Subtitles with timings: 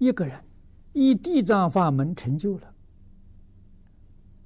[0.00, 0.42] 一个人
[0.94, 2.74] 以地藏法门成就了，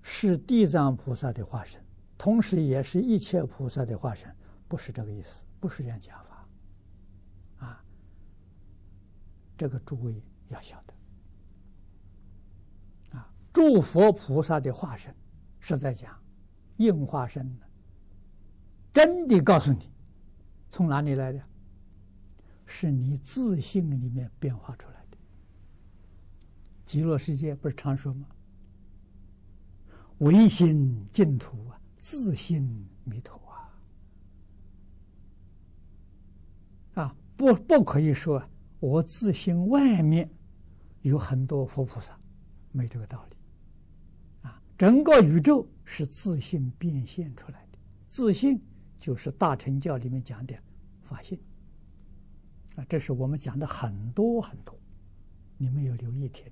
[0.03, 1.80] 是地藏菩萨的化身，
[2.19, 4.34] 同时也是一切菩萨的化身，
[4.67, 6.48] 不是这个意思，不是这样讲法，
[7.58, 7.84] 啊，
[9.56, 10.82] 这个诸位要晓
[13.12, 15.14] 得，啊，诸佛菩萨的化身
[15.61, 16.21] 是在讲
[16.79, 17.66] 应化身的，
[18.93, 19.89] 真的告诉你，
[20.68, 21.41] 从哪里来的？
[22.66, 24.94] 是你自性里面变化出来。
[26.95, 28.29] 极乐世界不是常说吗？
[30.19, 33.35] 唯心净土啊，自性弥陀
[36.95, 37.02] 啊！
[37.02, 38.41] 啊，不不可以说
[38.79, 40.30] 我自性外面
[41.01, 42.16] 有很多佛菩萨，
[42.71, 43.37] 没这个道理。
[44.49, 48.63] 啊，整个宇宙是自性变现出来的，自性
[49.01, 50.55] 就是大乘教里面讲的
[51.02, 51.37] 法性。
[52.77, 54.79] 啊，这是我们讲的很多很多，
[55.59, 56.47] 你们有留意听？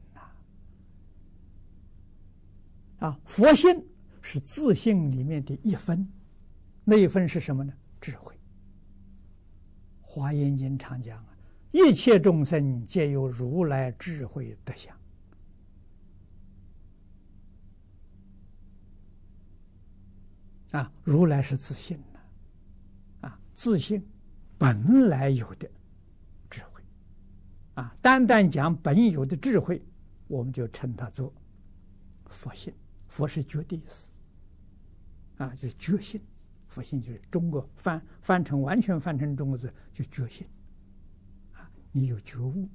[3.03, 3.85] 啊，佛性
[4.21, 6.09] 是自性里面的一分，
[6.85, 7.73] 那一分是什么呢？
[8.01, 8.33] 智慧。
[10.01, 11.37] 华严经常讲啊，
[11.73, 14.97] 一切众生皆有如来智慧德相。
[20.71, 22.21] 啊，如来是自性呐，
[23.29, 24.01] 啊，自性
[24.57, 25.69] 本来有的
[26.49, 26.81] 智慧。
[27.75, 29.83] 啊，单单讲本有的智慧，
[30.29, 31.35] 我们就称它做
[32.27, 32.73] 佛性。
[33.13, 34.09] 佛是觉的意思，
[35.37, 36.19] 啊，就是觉性。
[36.67, 40.47] 佛性就是中国翻翻成完全翻成中国字，就觉性。
[41.53, 42.67] 啊，你有觉悟，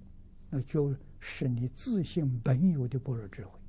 [0.51, 3.59] 那就是你自性本有的般若智慧。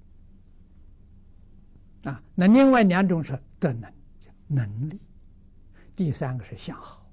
[2.03, 3.91] 啊，那另外两种是德能，
[4.47, 5.01] 能力。
[5.97, 7.11] 第三个是相好，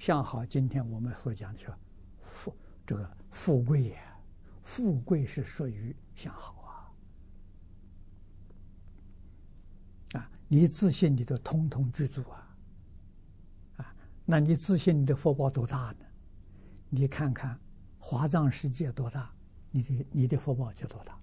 [0.00, 0.44] 相好。
[0.44, 1.72] 今天我们所讲的是
[2.22, 3.16] 富这个。
[3.30, 4.20] 富贵呀，
[4.64, 6.52] 富贵是属于相好
[10.14, 10.18] 啊！
[10.18, 12.56] 啊，你自信你都通通具足啊！
[13.76, 13.94] 啊，
[14.24, 16.04] 那你自信你的福报多大呢？
[16.88, 17.56] 你看看
[18.00, 19.32] 华藏世界多大，
[19.70, 21.14] 你的你的福报就多大；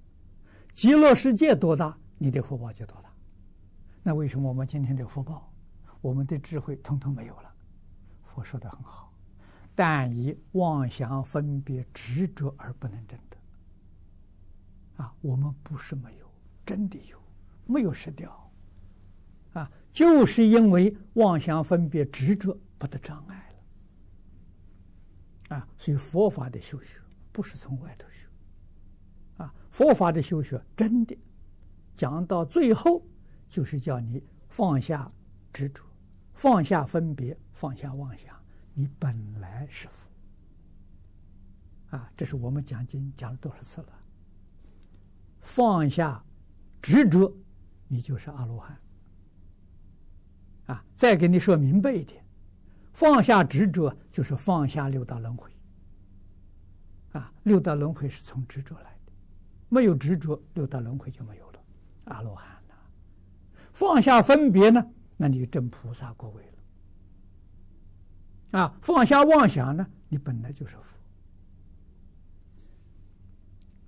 [0.73, 3.13] 极乐世界多大，你的福报就多大。
[4.01, 5.51] 那为什么我们今天的福报，
[5.99, 7.53] 我们的智慧通通没有了？
[8.23, 9.13] 佛说的很好。
[9.75, 15.03] 但以妄想分别执着而不能证得。
[15.03, 16.31] 啊，我们不是没有，
[16.65, 17.21] 真的有，
[17.65, 18.46] 没有失掉。
[19.57, 23.55] 啊，就是因为妄想分别执着不得障碍
[25.49, 25.55] 了。
[25.57, 27.01] 啊，所以佛法的修学
[27.31, 28.27] 不是从外头学。
[29.43, 31.17] 啊，佛法的修学真的
[31.95, 33.03] 讲到最后，
[33.49, 35.11] 就是叫你放下
[35.51, 35.83] 执着，
[36.33, 38.35] 放下分别，放下妄想。
[38.73, 40.07] 你本来是佛，
[41.97, 43.93] 啊，这是我们讲经讲了多少次了？
[45.41, 46.23] 放下
[46.79, 47.33] 执着，
[47.87, 48.79] 你就是阿罗汉。
[50.67, 52.23] 啊，再给你说明白一点，
[52.93, 55.51] 放下执着就是放下六道轮回。
[57.13, 59.11] 啊，六道轮回是从执着来的，
[59.69, 61.59] 没有执着，六道轮回就没有了，
[62.05, 62.75] 阿罗汉了。
[63.73, 64.85] 放下分别呢，
[65.15, 66.43] 那你就证菩萨果位
[68.51, 68.59] 了。
[68.59, 69.85] 啊，放下妄想呢？
[70.09, 70.97] 你本来就是佛。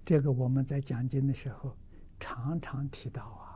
[0.04, 1.78] 这个我们在讲经的时候
[2.20, 3.49] 常常提到啊，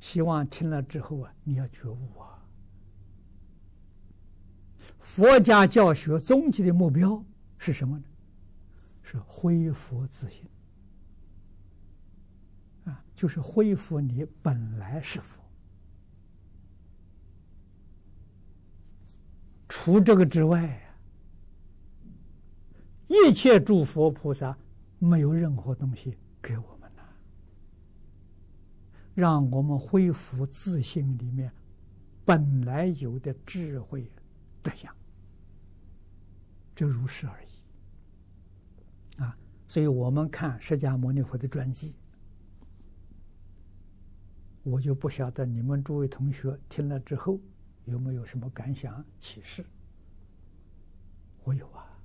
[0.00, 2.42] 希望听了之后啊，你要觉悟啊。
[5.00, 7.24] 佛家教学终极的目标
[7.58, 8.04] 是什么呢？
[9.02, 10.48] 是恢复自信。
[12.84, 15.42] 啊，就是恢复你本来是佛。
[19.68, 20.80] 除这个之外，
[23.08, 24.56] 一切诸佛菩萨
[24.98, 26.75] 没有任何东西给我，
[29.16, 31.50] 让我们恢复自信里面
[32.22, 34.12] 本来有的智慧
[34.62, 34.94] 德相，
[36.74, 39.22] 就如是而已。
[39.22, 39.34] 啊，
[39.66, 41.94] 所以我们看释迦牟尼佛的传记，
[44.62, 47.40] 我就不晓得你们诸位同学听了之后
[47.86, 49.64] 有没有什么感想启示。
[51.42, 51.98] 我有啊，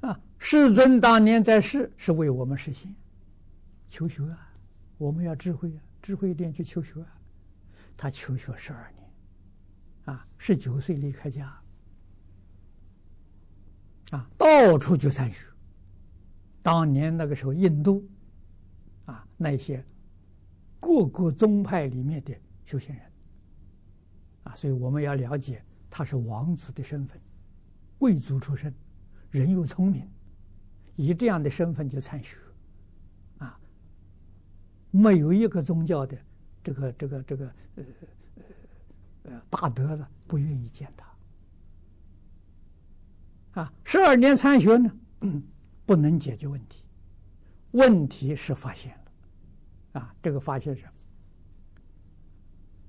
[0.00, 2.94] 啊，世尊当年在世是为我们实现
[3.92, 4.50] 求学啊，
[4.96, 7.20] 我们要智慧啊，智慧一点去求学啊。
[7.94, 9.12] 他求学十二年，
[10.06, 11.54] 啊，十九岁离开家，
[14.12, 15.46] 啊，到处去参学。
[16.62, 18.02] 当年那个时候，印度，
[19.04, 19.84] 啊，那些
[20.80, 22.34] 各个宗派里面的
[22.64, 23.04] 修行人。
[24.44, 27.20] 啊，所以我们要了解他是王子的身份，
[27.98, 28.74] 贵族出身，
[29.30, 30.10] 人又聪明，
[30.96, 32.38] 以这样的身份去参学，
[34.92, 36.16] 没有一个宗教的
[36.62, 37.84] 这个这个这个呃
[38.36, 38.42] 呃
[39.24, 41.12] 呃大德的不愿意见他，
[43.62, 44.96] 啊，十二年参学呢，
[45.84, 46.84] 不能解决问题，
[47.72, 50.86] 问题是发现了，啊，这个发现是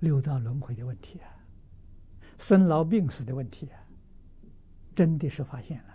[0.01, 1.27] 六道轮回的问题啊，
[2.37, 3.79] 生老病死的问题啊，
[4.93, 5.93] 真的是发现了。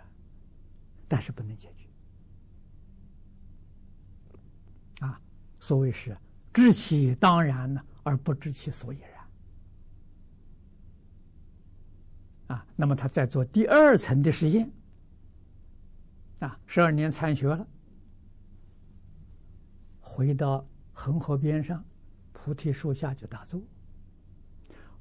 [1.11, 1.87] 但是不能解决，
[5.03, 5.19] 啊，
[5.59, 6.15] 所谓是
[6.53, 8.99] 知其当然呢，而不知其所以
[12.47, 14.71] 然，啊，那么他在做第二层的实验，
[16.39, 17.67] 啊，十二年参学了，
[19.99, 21.83] 回到恒河边上，
[22.31, 23.61] 菩提树下就打坐，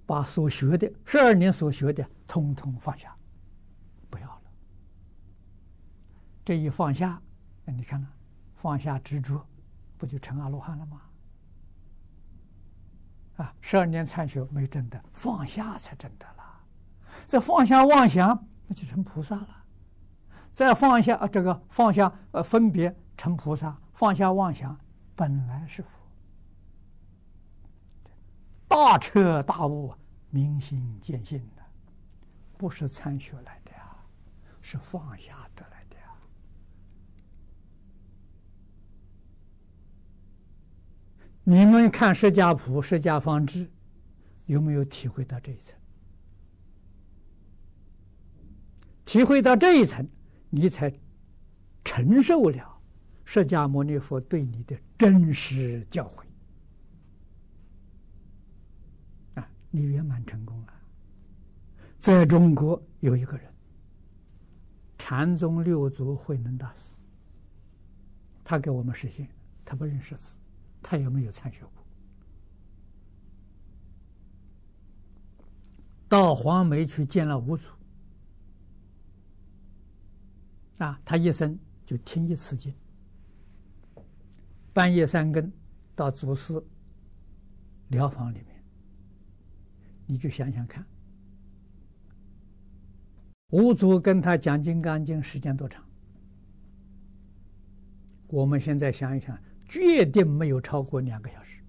[0.05, 3.17] 把所学的十二年所学的通通放下。
[4.11, 4.43] 不要了
[6.45, 7.23] 这一放下，
[7.65, 8.13] 你看看？
[8.55, 9.47] 放下执着，
[9.99, 11.03] 不就成阿罗汉了吗？
[13.37, 16.65] 啊，十二年参学没证的，放下才证得了。
[17.27, 19.65] 这放下妄想，那就成菩萨了。
[20.53, 24.77] 再放下啊，这个放下呃分别成菩萨，放下妄想，
[25.15, 25.91] 本来是佛。
[28.67, 29.95] 大彻大悟，
[30.31, 31.63] 明心见性的，
[32.57, 33.97] 不是参学来的呀，
[34.61, 35.78] 是放下得来。
[41.51, 43.65] 你们看《释迦谱》《释迦方志》，
[44.45, 45.75] 有没有体会到这一层？
[49.07, 50.07] 体会到这一层，
[50.51, 50.93] 你才
[51.83, 52.79] 承受了
[53.25, 56.27] 释迦牟尼佛对你的真实教诲。
[59.41, 60.75] 啊，你圆满成功了。
[61.99, 63.51] 在中国有一个人，
[64.99, 66.95] 禅宗六祖慧能大师，
[68.45, 69.27] 他给我们示现，
[69.65, 70.37] 他不认识字。
[70.91, 71.85] 他有没有参学过？
[76.09, 77.69] 到黄梅去见了五祖，
[80.79, 82.75] 啊，他一生就听一次经，
[84.73, 85.53] 半夜三更
[85.95, 86.59] 到祖师
[87.89, 88.65] 寮房里面，
[90.07, 90.87] 你就想想看，
[93.51, 95.85] 五祖跟他讲《金刚经》时间多长？
[98.29, 99.39] 我们现在想一想。
[99.69, 101.63] 决定没有超过两个小时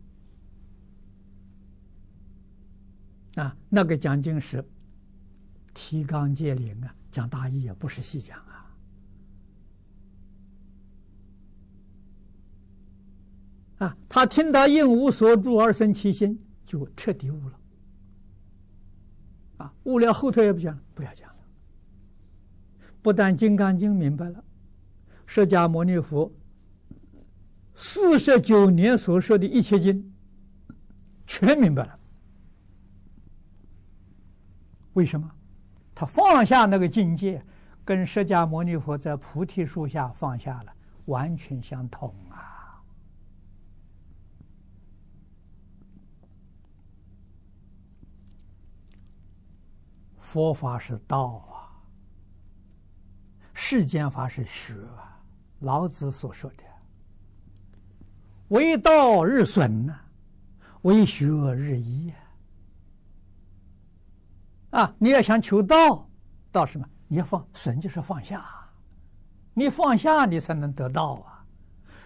[3.36, 3.56] 啊！
[3.70, 4.66] 那个讲经是
[5.74, 8.56] 提纲挈领啊，讲大意也不是细讲啊。
[13.80, 17.60] 啊，他听到应无所住而生其心，就彻底悟了。
[19.58, 21.40] 啊，悟了后头也不讲，不要讲了。
[23.02, 24.44] 不但《金刚经》明白了，
[25.26, 26.32] 释迦牟尼佛。
[27.82, 30.14] 四十九年所说的一切经，
[31.26, 31.98] 全明白了。
[34.96, 35.32] 为什么？
[35.96, 37.42] 他放下那个境界，
[37.86, 40.74] 跟释迦牟尼佛在菩提树下放下了，
[41.06, 42.84] 完全相同啊！
[50.20, 51.72] 佛法是道啊，
[53.54, 55.24] 世间法是学啊，
[55.60, 56.64] 老子所说的。
[58.50, 60.00] 为道日损呐，
[60.82, 62.12] 为学日益
[64.72, 64.82] 啊！
[64.82, 66.10] 啊你要想求道，
[66.52, 66.88] 道什么？
[67.08, 68.46] 你要放损，就是放下。
[69.54, 71.46] 你放下，你才能得道啊！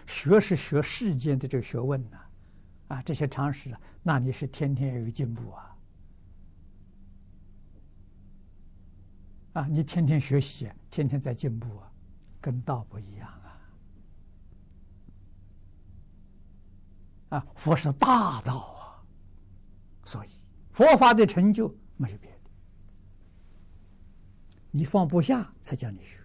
[0.06, 2.18] 学是学世间的这个学问呐，
[2.88, 5.76] 啊，这些常识啊，那你是天天要有进步啊！
[9.54, 11.90] 啊，你天天学习，天天在进步啊，
[12.40, 13.30] 跟道不一样。
[17.30, 19.02] 啊，佛是大道啊，
[20.04, 20.28] 所以
[20.70, 22.50] 佛法的成就没有别的，
[24.70, 26.20] 你放不下才叫你学。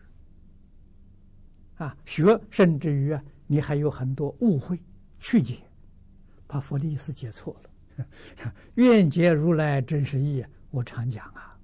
[1.78, 4.80] 啊，学甚至于啊，你还有很多误会
[5.20, 5.60] 曲解，
[6.46, 7.70] 把佛的意思解错了。
[8.76, 11.58] 愿解如来真实意，我常讲啊，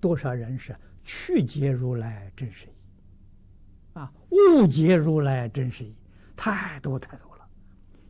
[0.00, 5.94] 多少人是曲解如来真实意，啊，误解如来真实意，
[6.36, 7.33] 太多太多。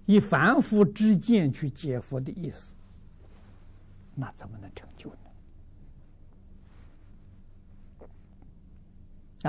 [0.06, 2.74] 以凡夫之见去解佛的意思，
[4.14, 5.16] 那怎么能成就呢？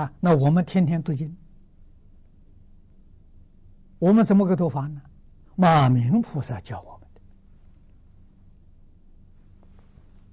[0.02, 1.36] 啊，那我们天天读经，
[3.98, 5.00] 我们怎么个读法呢？
[5.54, 7.08] 马明菩萨教我们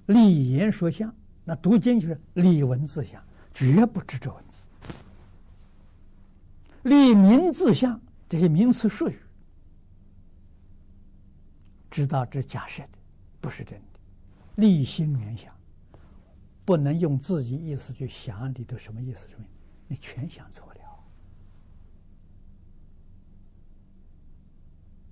[0.06, 1.14] 的，立言说相，
[1.44, 4.66] 那读经就是立文字相，绝不执着文字。
[6.82, 9.18] 立名字相这些名词术语，
[11.94, 12.98] 知道这假设的，
[13.40, 13.86] 不是真的。
[14.56, 15.54] 立心缘想，
[16.64, 19.46] 不能用自己意思去想你都什么意思，什么
[19.86, 20.80] 你全想错了。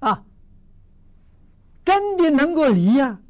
[0.01, 0.25] 啊，
[1.85, 3.21] 真的能够离呀、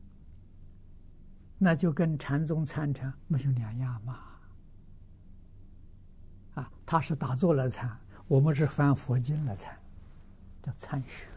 [1.59, 4.19] 那就跟禅宗参禅没有两样嘛。
[6.55, 7.95] 啊，他是打坐来参，
[8.27, 9.79] 我们是翻佛经来参，
[10.63, 11.29] 叫参学。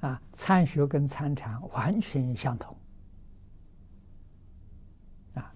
[0.00, 2.76] 啊，参学跟参禅完全相同。
[5.34, 5.52] 啊，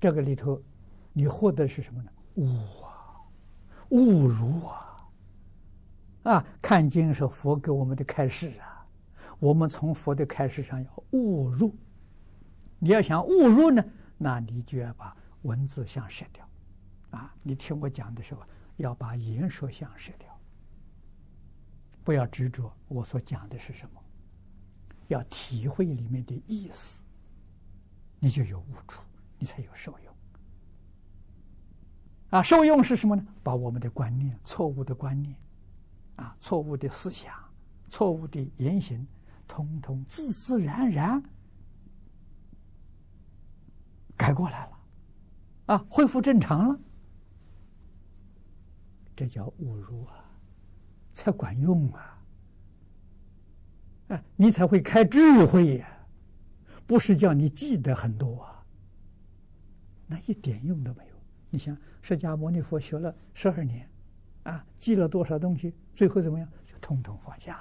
[0.00, 0.60] 这个里头，
[1.12, 2.10] 你获得是什么呢？
[2.36, 2.46] 悟
[2.82, 3.20] 啊，
[3.90, 4.84] 悟如啊。
[6.24, 8.86] 啊，看经是佛给我们的开示啊，
[9.38, 11.74] 我们从佛的开示上要悟入。
[12.78, 13.84] 你要想悟入呢，
[14.16, 16.48] 那你就要把文字相舍掉，
[17.10, 18.42] 啊，你听我讲的时候
[18.76, 20.37] 要把言说相舍掉，
[22.08, 24.02] 不要执着我所讲的是什么，
[25.08, 27.02] 要体会里面的意思，
[28.18, 29.02] 你就有悟处，
[29.38, 30.14] 你才有受用。
[32.30, 33.22] 啊，受用是什么呢？
[33.42, 35.36] 把我们的观念，错误的观念。
[36.16, 37.34] 啊，错误的思想，
[37.90, 39.06] 错误的言行，
[39.46, 41.22] 通通自自然然
[44.16, 44.78] 改过来了，
[45.66, 46.80] 啊，恢复正常了，
[49.14, 50.24] 这叫悟入啊，
[51.18, 52.22] 才管用啊，
[54.10, 55.88] 啊，你才会开智慧呀，
[56.86, 58.64] 不是叫你记得很多啊，
[60.06, 61.14] 那一点用都没有。
[61.50, 63.90] 你想，释迦牟尼佛学了十二年。
[64.44, 66.48] 啊，记了多少东西，最后怎么样？
[66.64, 67.60] 就通通放下。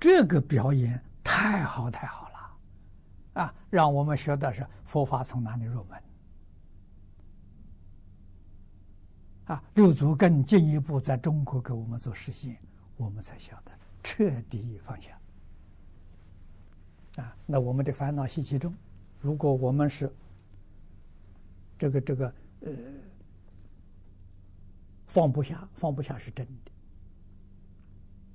[0.00, 6.02] 这个表演太好太好了，啊，让我们学的是佛法从哪里入门。
[9.52, 12.56] 啊，六祖更进一步在中国给我们做实现，
[12.96, 15.18] 我们才晓得彻底放下。
[17.16, 18.74] 啊，那我们的烦恼习气中，
[19.20, 20.12] 如果我们是。
[21.80, 22.26] 这个这个
[22.60, 22.70] 呃，
[25.06, 26.46] 放不下，放不下是真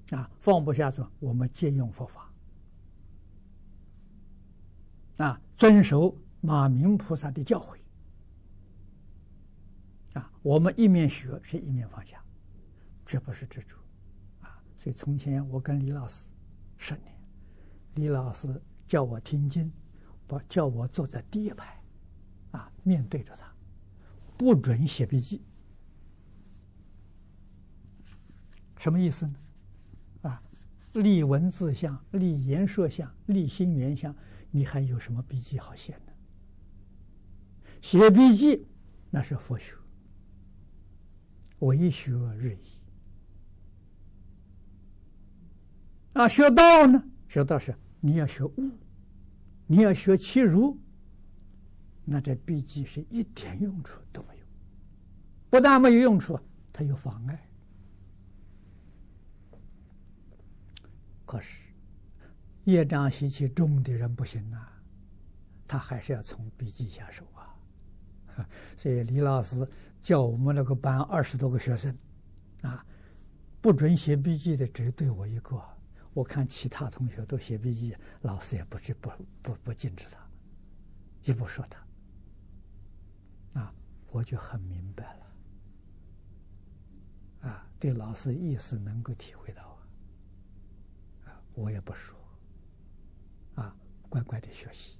[0.08, 2.28] 的，啊，放不下说我们借用佛法，
[5.18, 7.78] 啊，遵守马明菩萨的教诲，
[10.16, 12.22] 啊，我们一面学是一面放下，
[13.06, 13.78] 这不是执着，
[14.42, 16.26] 啊，所以从前我跟李老师
[16.78, 17.16] 十年，
[17.94, 19.72] 李老师叫我听经，
[20.28, 21.82] 不叫我坐在第一排。
[22.52, 23.54] 啊，面对着他，
[24.38, 25.44] 不准写笔记，
[28.78, 29.36] 什么意思呢？
[30.22, 30.42] 啊，
[30.94, 34.16] 立文字相，立言说相，立心缘相，
[34.52, 36.14] 你还有什么笔记好写呢？
[37.82, 38.66] 写笔记
[39.10, 39.76] 那是佛学，
[41.60, 42.82] 为学日益。
[46.14, 47.04] 啊，学道呢？
[47.28, 48.72] 学道是你要学悟，
[49.68, 50.78] 你要学其如。
[52.06, 54.46] 那这笔记是一点用处都没有，
[55.50, 56.40] 不但没有用处，
[56.72, 57.50] 它有妨碍。
[61.26, 61.64] 可是
[62.66, 64.72] 业障习气重的人不行啊，
[65.68, 67.55] 他还是要从笔记下手啊。
[68.78, 69.68] 所以李老师
[70.02, 71.98] 教我们那个班二十多个学生，
[72.62, 72.86] 啊，
[73.62, 75.62] 不准写笔记的只对我一个。
[76.14, 79.12] 我看其他同学都写笔记，老师也不去不
[79.42, 80.18] 不不禁止他，
[81.24, 81.80] 也不说他。
[83.60, 83.74] 啊
[84.12, 85.14] 我就很明白
[87.42, 89.78] 了，啊，对老师意思能够体会到，
[91.26, 92.18] 啊，我也不说，
[93.56, 93.76] 啊，
[94.10, 94.98] 乖乖的学习，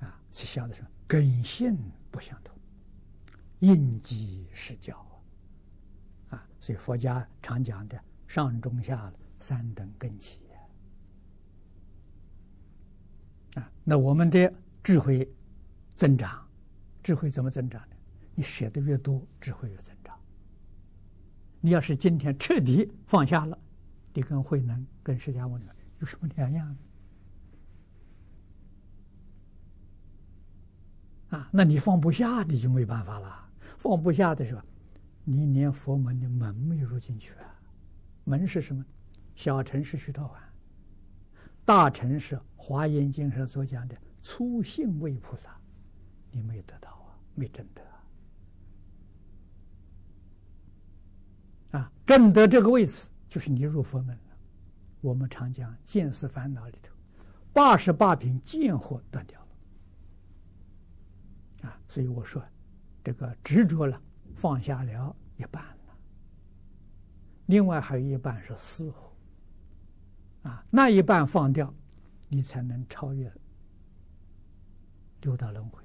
[0.00, 0.88] 啊，是晓得什么？
[1.06, 1.76] 根性
[2.10, 2.56] 不相同，
[3.58, 4.96] 应机施教，
[6.28, 10.40] 啊，所以佛家常讲的上中下三等根器，
[13.54, 15.28] 啊，那我们的智慧。
[15.96, 16.48] 增长，
[17.02, 17.96] 智慧怎么增长呢？
[18.34, 20.18] 你舍得越多，智慧越增长。
[21.60, 23.58] 你要是今天彻底放下了，
[24.14, 25.66] 你跟慧能、跟释迦牟尼
[25.98, 26.78] 有什么两样呢？
[31.30, 33.48] 啊，那你放不下，你就没办法了。
[33.78, 34.62] 放不下的时候，
[35.24, 37.60] 你连佛门的门没有入进去啊。
[38.24, 38.84] 门是什么？
[39.34, 40.32] 小乘是须陀洹，
[41.64, 45.56] 大乘是华严经上所讲的初信位菩萨。
[46.30, 47.82] 你没得到啊，没证得
[51.72, 51.80] 啊！
[51.80, 54.36] 啊证得这个位置，就是你入佛门了。
[55.00, 56.92] 我们常讲见思烦恼里头，
[57.52, 59.39] 八十八品见惑断掉。
[61.62, 62.42] 啊，所以我说，
[63.04, 64.00] 这个执着了，
[64.34, 65.96] 放下了一半了，
[67.46, 70.48] 另外还有一半是死惑。
[70.48, 71.74] 啊，那一半放掉，
[72.28, 73.30] 你才能超越
[75.20, 75.82] 六道轮回。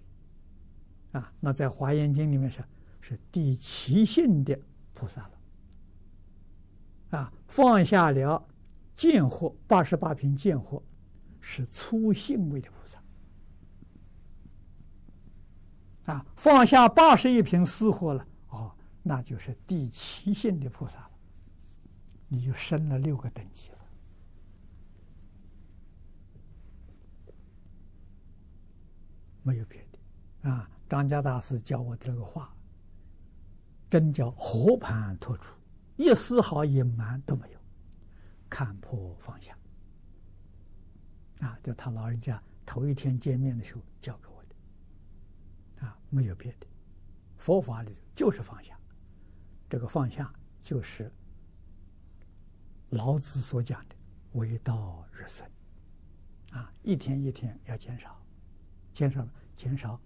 [1.11, 2.63] 啊，那在《华严经》里面是，
[3.01, 4.57] 是第七性的
[4.93, 7.17] 菩萨了。
[7.17, 8.47] 啊，放下了
[8.95, 10.81] 见惑，八十八品见惑，
[11.41, 13.01] 是初性位的菩萨。
[16.05, 18.71] 啊，放下八十一品思惑了，哦，
[19.01, 21.11] 那就是第七性的菩萨了，
[22.27, 23.75] 你就升了六个等级了。
[29.41, 32.51] 没有别的，啊，张家大师教我的这个话，
[33.89, 35.55] 真叫和盘托出，
[35.97, 37.59] 一丝毫隐瞒都没有，
[38.49, 39.55] 看破放下。
[41.41, 44.34] 啊，就他老人家头一天见面的时候教给我，
[46.15, 46.67] 没有别的，
[47.35, 48.79] 佛法里就是放下，
[49.69, 51.11] 这个放下就是
[52.91, 53.95] 老子所讲的
[54.31, 55.45] “为道日损”，
[56.55, 58.17] 啊，一天一天要减少。
[58.93, 59.99] 减少减少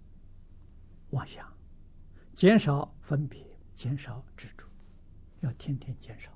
[1.10, 1.46] 妄想，
[2.34, 4.66] 减少分别，减少执着，
[5.42, 6.32] 要天天减少。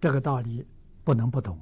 [0.00, 0.66] 这个道理
[1.04, 1.60] 不能不懂。